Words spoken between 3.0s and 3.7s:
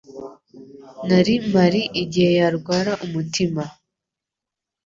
umutima.